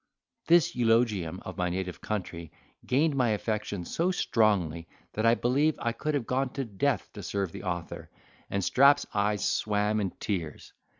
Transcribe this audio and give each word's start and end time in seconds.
This 0.47 0.75
eulogium 0.75 1.39
of 1.45 1.57
my 1.59 1.69
native 1.69 2.01
country 2.01 2.51
gained 2.87 3.15
my 3.15 3.29
affections 3.33 3.93
so 3.93 4.09
strongly, 4.09 4.87
that 5.13 5.27
I 5.27 5.35
believe 5.35 5.75
I 5.77 5.91
could 5.91 6.15
have 6.15 6.25
gone 6.25 6.49
to 6.53 6.65
death 6.65 7.13
to 7.13 7.21
serve 7.21 7.51
the 7.51 7.61
author; 7.61 8.09
and 8.49 8.63
Strap's 8.63 9.05
eyes 9.13 9.45
swam 9.45 9.99
in 10.01 10.09
tears. 10.19 10.73